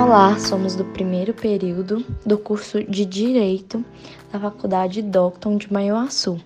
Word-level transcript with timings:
Olá, 0.00 0.38
somos 0.38 0.76
do 0.76 0.84
primeiro 0.84 1.34
período 1.34 2.06
do 2.24 2.38
curso 2.38 2.84
de 2.84 3.04
Direito 3.04 3.84
da 4.32 4.38
Faculdade 4.38 5.02
Docton 5.02 5.56
de 5.56 5.72
Manhuaçu. 5.72 6.40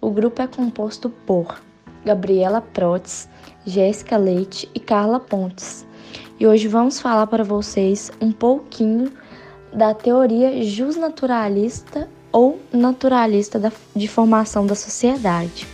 O 0.00 0.10
grupo 0.10 0.42
é 0.42 0.48
composto 0.48 1.08
por 1.08 1.62
Gabriela 2.04 2.60
Protes, 2.60 3.28
Jéssica 3.64 4.16
Leite 4.16 4.68
e 4.74 4.80
Carla 4.80 5.20
Pontes. 5.20 5.86
E 6.40 6.46
hoje 6.46 6.66
vamos 6.66 7.00
falar 7.00 7.28
para 7.28 7.44
vocês 7.44 8.10
um 8.20 8.32
pouquinho 8.32 9.12
da 9.72 9.94
teoria 9.94 10.60
justnaturalista 10.64 12.08
ou 12.32 12.60
naturalista 12.72 13.72
de 13.94 14.08
formação 14.08 14.66
da 14.66 14.74
sociedade. 14.74 15.68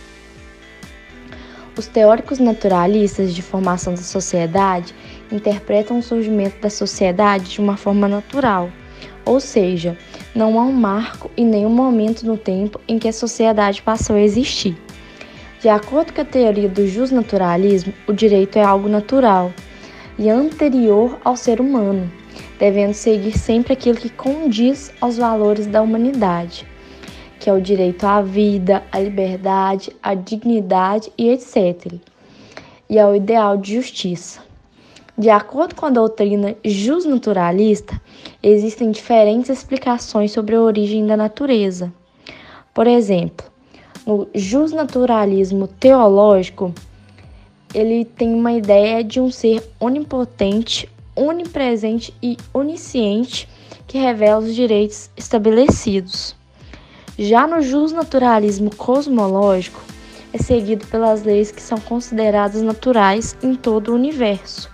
Os 1.75 1.87
teóricos 1.87 2.37
naturalistas 2.37 3.33
de 3.33 3.41
formação 3.41 3.95
da 3.95 4.03
sociedade 4.03 4.93
interpretam 5.35 5.99
o 5.99 6.03
surgimento 6.03 6.61
da 6.61 6.69
sociedade 6.69 7.51
de 7.51 7.61
uma 7.61 7.77
forma 7.77 8.07
natural, 8.07 8.69
ou 9.25 9.39
seja, 9.39 9.97
não 10.35 10.59
há 10.59 10.63
um 10.63 10.71
marco 10.71 11.31
e 11.35 11.43
nenhum 11.43 11.69
momento 11.69 12.25
no 12.25 12.37
tempo 12.37 12.79
em 12.87 12.99
que 12.99 13.07
a 13.07 13.13
sociedade 13.13 13.81
passou 13.81 14.15
a 14.15 14.21
existir. 14.21 14.77
De 15.61 15.69
acordo 15.69 16.13
com 16.13 16.21
a 16.21 16.25
teoria 16.25 16.67
do 16.67 16.85
justnaturalismo, 16.87 17.93
o 18.07 18.13
direito 18.13 18.57
é 18.57 18.63
algo 18.63 18.89
natural 18.89 19.51
e 20.19 20.29
anterior 20.29 21.17
ao 21.23 21.35
ser 21.35 21.61
humano, 21.61 22.11
devendo 22.59 22.93
seguir 22.93 23.37
sempre 23.37 23.73
aquilo 23.73 23.97
que 23.97 24.09
condiz 24.09 24.91
aos 25.01 25.17
valores 25.17 25.65
da 25.67 25.81
humanidade 25.81 26.65
que 27.43 27.49
é 27.49 27.53
o 27.53 27.59
direito 27.59 28.05
à 28.05 28.21
vida, 28.21 28.81
à 28.89 28.97
liberdade, 29.01 29.93
à 30.01 30.13
dignidade 30.13 31.11
e 31.17 31.27
etc. 31.27 31.95
E 32.89 32.97
ao 32.97 33.13
ideal 33.13 33.57
de 33.57 33.75
justiça. 33.75 34.39
De 35.15 35.29
acordo 35.29 35.75
com 35.75 35.85
a 35.85 35.91
doutrina 35.91 36.55
justnaturalista, 36.65 38.01
existem 38.41 38.89
diferentes 38.89 39.47
explicações 39.47 40.31
sobre 40.31 40.55
a 40.55 40.61
origem 40.61 41.05
da 41.05 41.15
natureza. 41.15 41.93
Por 42.73 42.87
exemplo, 42.87 43.45
no 44.07 44.27
justnaturalismo 44.33 45.67
teológico, 45.67 46.73
ele 47.75 48.05
tem 48.05 48.33
uma 48.33 48.53
ideia 48.53 49.03
de 49.03 49.19
um 49.19 49.29
ser 49.29 49.63
onipotente, 49.79 50.89
onipresente 51.15 52.11
e 52.19 52.35
onisciente 52.51 53.47
que 53.85 53.99
revela 53.99 54.41
os 54.41 54.55
direitos 54.55 55.11
estabelecidos. 55.15 56.35
Já 57.19 57.45
no 57.45 57.61
justnaturalismo 57.61 58.75
cosmológico, 58.75 59.79
é 60.33 60.39
seguido 60.39 60.87
pelas 60.87 61.21
leis 61.21 61.51
que 61.51 61.61
são 61.61 61.79
consideradas 61.79 62.63
naturais 62.63 63.37
em 63.43 63.53
todo 63.53 63.89
o 63.89 63.95
universo. 63.95 64.72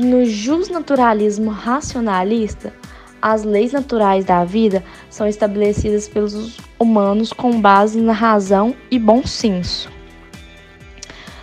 E 0.00 0.02
no 0.02 0.24
justnaturalismo 0.24 1.50
racionalista, 1.50 2.72
as 3.20 3.44
leis 3.44 3.72
naturais 3.72 4.24
da 4.24 4.42
vida 4.46 4.82
são 5.10 5.28
estabelecidas 5.28 6.08
pelos 6.08 6.56
humanos 6.78 7.34
com 7.34 7.60
base 7.60 8.00
na 8.00 8.14
razão 8.14 8.74
e 8.90 8.98
bom 8.98 9.26
senso. 9.26 9.90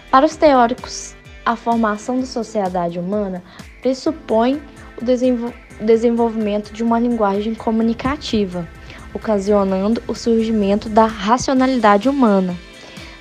Para 0.09 0.25
os 0.25 0.35
teóricos, 0.35 1.15
a 1.45 1.55
formação 1.55 2.19
da 2.19 2.25
sociedade 2.25 2.97
humana 2.97 3.43
pressupõe 3.79 4.59
o 4.99 5.05
desenvolvimento 5.85 6.73
de 6.73 6.81
uma 6.81 6.99
linguagem 6.99 7.53
comunicativa 7.53 8.67
ocasionando 9.13 10.01
o 10.07 10.15
surgimento 10.15 10.89
da 10.89 11.05
racionalidade 11.05 12.09
humana, 12.09 12.55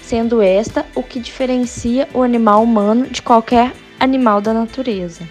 sendo 0.00 0.40
esta 0.40 0.86
o 0.94 1.02
que 1.02 1.20
diferencia 1.20 2.08
o 2.14 2.22
animal 2.22 2.62
humano 2.62 3.06
de 3.06 3.20
qualquer 3.20 3.74
animal 4.00 4.40
da 4.40 4.52
natureza. 4.52 5.28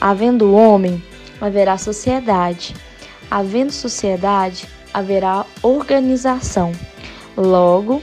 Havendo 0.00 0.54
homem, 0.54 1.02
haverá 1.40 1.76
sociedade. 1.76 2.74
Havendo 3.30 3.72
sociedade, 3.72 4.66
haverá 4.92 5.44
organização. 5.62 6.72
Logo, 7.36 8.02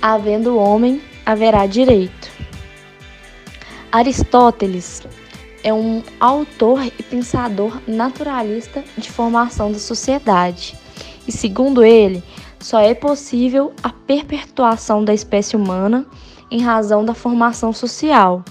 havendo 0.00 0.56
homem, 0.56 1.00
haverá 1.24 1.66
direito. 1.66 2.30
Aristóteles 3.90 5.02
é 5.62 5.72
um 5.72 6.02
autor 6.18 6.84
e 6.86 7.02
pensador 7.02 7.80
naturalista 7.86 8.82
de 8.96 9.10
formação 9.10 9.70
da 9.70 9.78
sociedade. 9.78 10.76
E 11.26 11.32
segundo 11.32 11.84
ele, 11.84 12.22
só 12.58 12.80
é 12.80 12.94
possível 12.94 13.72
a 13.82 13.90
perpetuação 13.90 15.04
da 15.04 15.12
espécie 15.12 15.56
humana 15.56 16.06
em 16.50 16.60
razão 16.60 17.04
da 17.04 17.14
formação 17.14 17.72
social. 17.72 18.44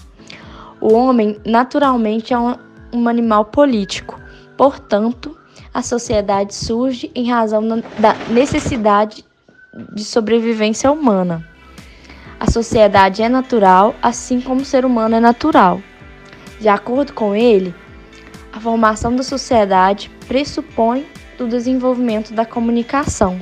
O 0.81 0.94
homem, 0.94 1.40
naturalmente, 1.46 2.34
é 2.34 2.40
um, 2.40 2.56
um 2.92 3.08
animal 3.08 3.46
político, 3.46 4.19
portanto, 4.58 5.38
a 5.74 5.81
sociedade 5.81 6.56
surge 6.56 7.12
em 7.14 7.30
razão 7.30 7.62
da 8.00 8.14
necessidade 8.30 9.24
de 9.94 10.03
sobrevivência 10.03 10.91
humana. 10.91 11.47
A 12.40 12.50
sociedade 12.50 13.22
é 13.22 13.30
natural, 13.30 13.96
assim 14.02 14.41
como 14.41 14.62
o 14.62 14.66
ser 14.66 14.84
humano 14.84 15.16
é 15.16 15.20
natural. 15.20 15.80
De 16.59 16.68
acordo 16.68 17.14
com 17.14 17.36
ele, 17.36 17.74
a 18.52 18.59
formação 18.59 19.16
da 19.16 19.24
sociedade 19.24 20.12
pressupõe 20.28 21.06
o 21.40 21.47
desenvolvimento 21.47 22.34
da 22.34 22.46
comunicação. 22.46 23.41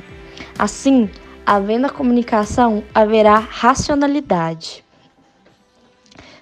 Assim, 0.58 1.10
havendo 1.44 1.86
a 1.86 1.90
comunicação, 1.90 2.84
haverá 2.94 3.38
racionalidade. 3.38 4.84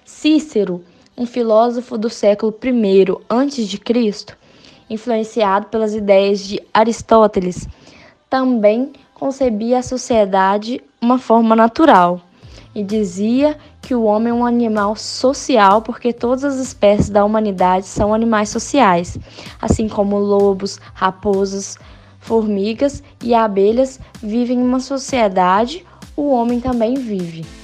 Cícero, 0.05 0.83
um 1.19 1.25
filósofo 1.25 1.97
do 1.97 2.09
século 2.09 2.57
I 2.63 3.05
a.C., 3.27 4.25
influenciado 4.89 5.67
pelas 5.67 5.93
ideias 5.93 6.39
de 6.39 6.63
Aristóteles, 6.73 7.67
também 8.29 8.93
concebia 9.13 9.79
a 9.79 9.83
sociedade 9.83 10.81
uma 11.01 11.19
forma 11.19 11.57
natural 11.57 12.21
e 12.73 12.81
dizia 12.81 13.57
que 13.81 13.93
o 13.93 14.03
homem 14.03 14.29
é 14.31 14.33
um 14.33 14.45
animal 14.45 14.95
social 14.95 15.81
porque 15.81 16.13
todas 16.13 16.45
as 16.45 16.55
espécies 16.55 17.09
da 17.09 17.25
humanidade 17.25 17.85
são 17.85 18.13
animais 18.13 18.47
sociais, 18.47 19.17
assim 19.61 19.89
como 19.89 20.17
lobos, 20.17 20.79
raposas, 20.93 21.77
formigas 22.19 23.03
e 23.21 23.33
abelhas 23.33 23.99
vivem 24.23 24.59
em 24.59 24.63
uma 24.63 24.79
sociedade, 24.79 25.85
o 26.15 26.29
homem 26.29 26.61
também 26.61 26.93
vive. 26.95 27.58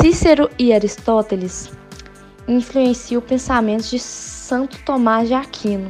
Cícero 0.00 0.50
e 0.58 0.72
Aristóteles 0.72 1.70
influenciam 2.46 3.18
o 3.18 3.22
pensamento 3.22 3.84
de 3.88 3.98
Santo 3.98 4.78
Tomás 4.84 5.28
de 5.28 5.34
Aquino 5.34 5.88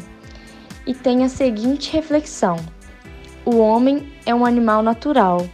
e 0.86 0.94
tem 0.94 1.24
a 1.24 1.28
seguinte 1.28 1.92
reflexão: 1.92 2.56
o 3.44 3.58
homem 3.58 4.12
é 4.24 4.34
um 4.34 4.46
animal 4.46 4.82
natural 4.82 5.46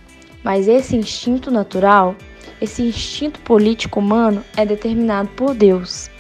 mas 0.43 0.67
esse 0.67 0.97
instinto 0.97 1.51
natural, 1.51 2.17
esse 2.61 2.83
instinto 2.83 3.41
político 3.41 4.01
humano 4.01 4.45
é 4.57 4.67
determinado 4.67 5.29
por 5.31 5.55
Deus. 5.55 6.11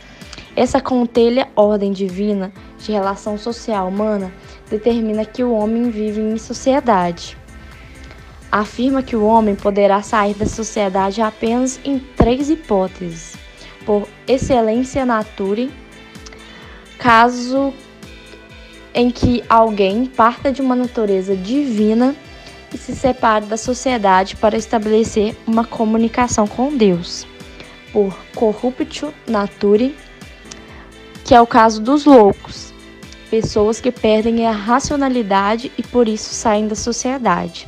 Essa 0.54 0.80
contelha 0.80 1.48
ordem 1.56 1.92
divina 1.92 2.52
de 2.78 2.92
relação 2.92 3.38
social 3.38 3.88
humana 3.88 4.32
determina 4.68 5.24
que 5.24 5.42
o 5.42 5.52
homem 5.52 5.90
vive 5.90 6.20
em 6.20 6.36
sociedade. 6.38 7.36
Afirma 8.52 9.02
que 9.02 9.16
o 9.16 9.24
homem 9.24 9.54
poderá 9.54 10.02
sair 10.02 10.34
da 10.34 10.44
sociedade 10.44 11.22
apenas 11.22 11.80
em 11.82 11.98
três 11.98 12.50
hipóteses: 12.50 13.34
por 13.86 14.06
excelência 14.28 15.06
nature, 15.06 15.70
caso 16.98 17.72
em 18.94 19.10
que 19.10 19.42
alguém 19.48 20.04
parta 20.04 20.52
de 20.52 20.60
uma 20.60 20.76
natureza 20.76 21.34
divina 21.34 22.14
e 22.74 22.76
se 22.76 22.94
separe 22.94 23.46
da 23.46 23.56
sociedade 23.56 24.36
para 24.36 24.54
estabelecer 24.54 25.34
uma 25.46 25.64
comunicação 25.64 26.46
com 26.46 26.76
Deus. 26.76 27.26
Por 27.90 28.14
corruptio 28.34 29.14
nature, 29.26 29.96
que 31.24 31.34
é 31.34 31.40
o 31.40 31.46
caso 31.46 31.80
dos 31.80 32.04
loucos, 32.04 32.70
pessoas 33.30 33.80
que 33.80 33.90
perdem 33.90 34.46
a 34.46 34.52
racionalidade 34.52 35.72
e 35.78 35.82
por 35.82 36.06
isso 36.06 36.34
saem 36.34 36.68
da 36.68 36.74
sociedade. 36.74 37.66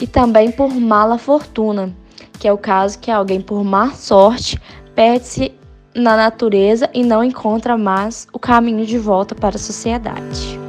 E 0.00 0.06
também 0.06 0.50
por 0.50 0.72
mala 0.74 1.18
fortuna, 1.18 1.94
que 2.38 2.48
é 2.48 2.52
o 2.52 2.58
caso 2.58 2.98
que 2.98 3.10
alguém 3.10 3.40
por 3.40 3.62
má 3.64 3.92
sorte 3.92 4.60
perde-se 4.94 5.52
na 5.94 6.16
natureza 6.16 6.88
e 6.94 7.02
não 7.02 7.22
encontra 7.22 7.76
mais 7.76 8.26
o 8.32 8.38
caminho 8.38 8.86
de 8.86 8.98
volta 8.98 9.34
para 9.34 9.56
a 9.56 9.58
sociedade. 9.58 10.59